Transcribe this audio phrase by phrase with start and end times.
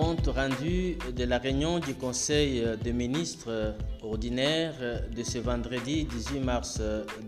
[0.00, 4.72] compte rendu de la réunion du Conseil des ministres ordinaire
[5.14, 6.80] de ce vendredi 18 mars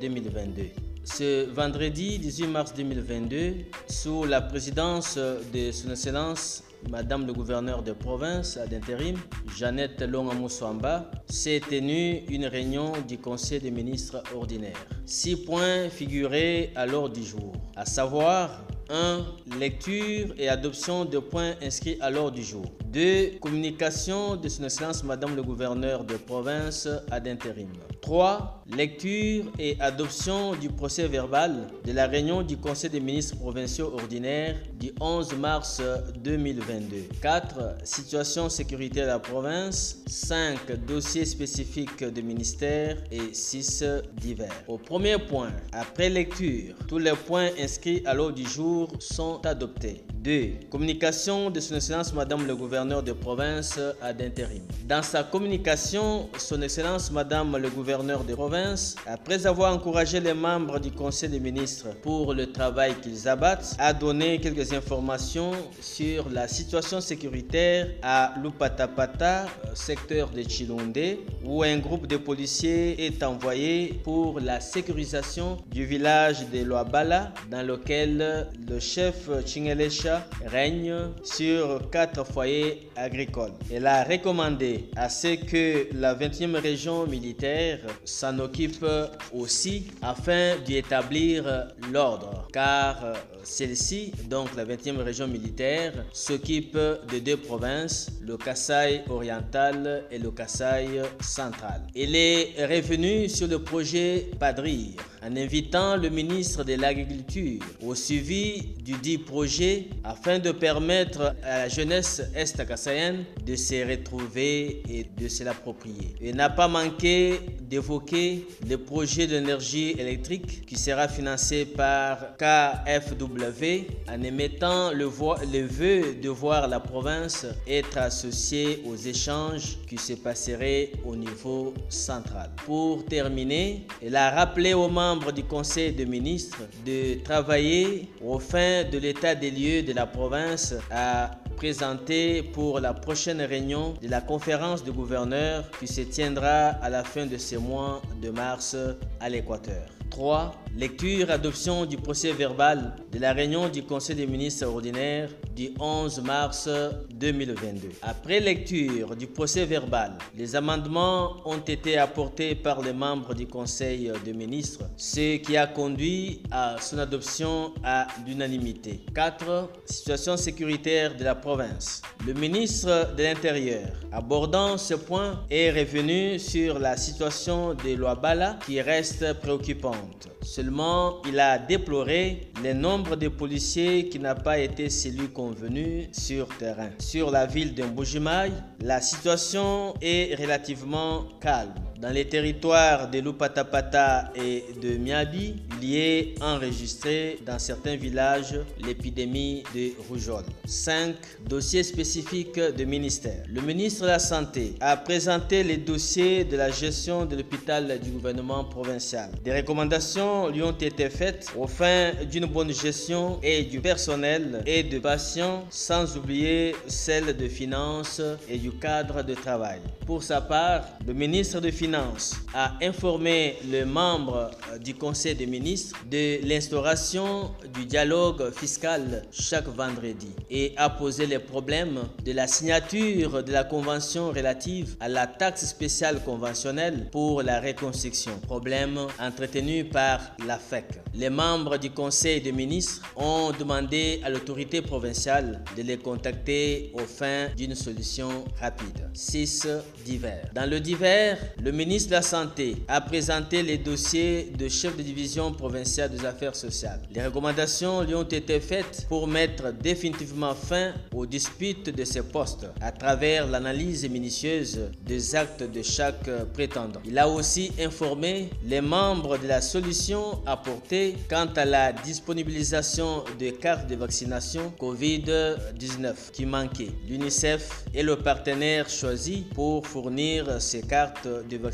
[0.00, 0.66] 2022.
[1.02, 3.54] Ce vendredi 18 mars 2022,
[3.88, 9.16] sous la présidence de Son Excellence Madame le gouverneur de province d'intérim,
[9.56, 14.86] Jeannette Longamoussouamba, s'est tenue une réunion du Conseil des ministres ordinaires.
[15.04, 19.24] Six points figuraient à l'ordre du jour, à savoir 1.
[19.58, 22.64] Lecture et adoption de points inscrits à l'ordre du jour.
[22.92, 23.38] 2.
[23.40, 27.68] Communication de son excellence Madame le gouverneur de province ad intérim.
[28.02, 28.64] 3.
[28.76, 34.56] Lecture et adoption du procès verbal de la réunion du Conseil des ministres provinciaux ordinaires
[34.78, 35.80] du 11 mars
[36.22, 36.96] 2022.
[37.22, 37.76] 4.
[37.84, 39.98] Situation sécurité de la province.
[40.06, 40.58] 5.
[40.86, 42.96] Dossiers spécifiques de ministère.
[43.12, 43.84] Et 6.
[44.20, 44.64] Divers.
[44.66, 50.02] Au premier point, après lecture, tous les points inscrits à l'ordre du jour sont adoptés.
[50.22, 50.68] 2.
[50.70, 54.60] Communication de son Excellence Madame le gouverneur de province à d'intérim.
[54.86, 60.78] Dans sa communication, son Excellence Madame le gouverneur de province, après avoir encouragé les membres
[60.78, 66.48] du Conseil des ministres pour le travail qu'ils abattent, a donné quelques informations sur la
[66.48, 70.98] situation sécuritaire à Lupatapata, secteur de Chilonde,
[71.44, 77.66] où un groupe de policiers est envoyé pour la sécurisation du village de Loabala, dans
[77.66, 80.09] lequel le chef Chingelesha
[80.46, 83.52] règne sur quatre foyers agricoles.
[83.72, 88.84] Elle a recommandé à ce que la 20e région militaire s'en occupe
[89.32, 97.36] aussi afin d'y établir l'ordre, car celle-ci, donc la 20e région militaire, s'occupe de deux
[97.36, 101.82] provinces, le Kassai oriental et le Kassai central.
[101.96, 104.90] Elle est revenue sur le projet Padrir
[105.22, 111.58] en invitant le ministre de l'Agriculture au suivi du dit projet afin de permettre à
[111.58, 116.14] la jeunesse est-kassaïenne de se retrouver et de se l'approprier.
[116.20, 124.22] Il n'a pas manqué d'évoquer le projet d'énergie électrique qui sera financé par KFW en
[124.22, 125.04] émettant le,
[125.52, 131.74] le vœu de voir la province être associée aux échanges qui se passeraient au niveau
[131.88, 132.50] central.
[132.64, 138.84] Pour terminer, il a rappelé aux membres du Conseil des ministres de travailler au fin
[138.84, 144.84] de l'état des lieux la province à présenter pour la prochaine réunion de la conférence
[144.84, 148.76] de gouverneurs qui se tiendra à la fin de ce mois de mars
[149.20, 149.99] à l'Équateur.
[150.10, 150.54] 3.
[150.76, 156.22] Lecture adoption du procès verbal de la réunion du Conseil des ministres ordinaire du 11
[156.22, 156.68] mars
[157.10, 157.88] 2022.
[158.02, 164.12] Après lecture du procès verbal, les amendements ont été apportés par les membres du Conseil
[164.24, 169.00] des ministres, ce qui a conduit à son adoption à l'unanimité.
[169.12, 169.70] 4.
[169.86, 172.00] Situation sécuritaire de la province.
[172.24, 178.80] Le ministre de l'Intérieur, abordant ce point, est revenu sur la situation de Loabala qui
[178.80, 179.99] reste préoccupante.
[180.42, 186.48] Seulement, il a déploré le nombre de policiers qui n'a pas été celui convenu sur
[186.58, 186.90] terrain.
[186.98, 188.50] Sur la ville de Mbujimai,
[188.80, 191.74] la situation est relativement calme.
[192.00, 198.58] Dans les territoires de Lupatapata et de Miabi, il y est enregistré dans certains villages
[198.82, 200.44] l'épidémie de rougeole.
[200.64, 201.14] 5.
[201.46, 203.42] Dossiers spécifiques de ministère.
[203.52, 208.12] Le ministre de la Santé a présenté les dossiers de la gestion de l'hôpital du
[208.12, 209.30] gouvernement provincial.
[209.44, 214.84] Des recommandations lui ont été faites au fin d'une bonne gestion et du personnel et
[214.84, 219.80] de patients, sans oublier celle de finances et du cadre de travail.
[220.06, 224.50] Pour sa part, le ministre de Finances a informé les membres
[224.82, 231.38] du Conseil des ministres de l'instauration du dialogue fiscal chaque vendredi et a posé les
[231.38, 237.60] problèmes de la signature de la convention relative à la taxe spéciale conventionnelle pour la
[237.60, 240.84] reconstruction, problème entretenu par la FEC.
[241.14, 247.00] Les membres du Conseil des ministres ont demandé à l'autorité provinciale de les contacter au
[247.00, 249.08] fin d'une solution rapide.
[249.12, 249.66] 6
[250.04, 250.48] divers.
[250.54, 255.02] Dans le divers, le ministre de la Santé a présenté les dossiers de chef de
[255.02, 257.00] division provinciale des affaires sociales.
[257.10, 262.66] Les recommandations lui ont été faites pour mettre définitivement fin aux disputes de ces postes
[262.82, 267.00] à travers l'analyse minutieuse des actes de chaque prétendant.
[267.06, 273.48] Il a aussi informé les membres de la solution apportée quant à la disponibilisation de
[273.52, 276.92] cartes de vaccination COVID-19 qui manquaient.
[277.08, 281.69] L'UNICEF est le partenaire choisi pour fournir ces cartes de vaccination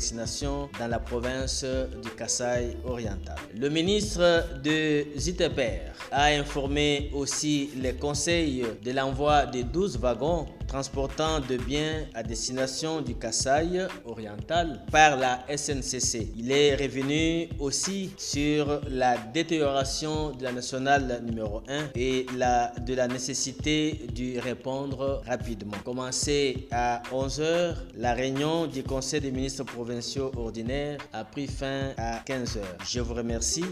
[0.79, 1.65] dans la province
[2.03, 3.35] du Kassai oriental.
[3.55, 11.39] Le ministre de Ziteper a informé aussi les conseils de l'envoi de 12 wagons transportant
[11.39, 16.33] de biens à destination du Kasaï oriental par la SNCC.
[16.35, 22.93] Il est revenu aussi sur la détérioration de la nationale numéro 1 et la, de
[22.93, 25.77] la nécessité d'y répondre rapidement.
[25.83, 32.19] Commencé à 11h, la réunion du Conseil des ministres provinciaux ordinaires a pris fin à
[32.19, 32.59] 15h.
[32.85, 33.65] Je vous remercie.